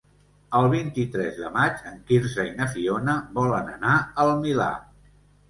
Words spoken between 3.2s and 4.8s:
volen anar al Milà.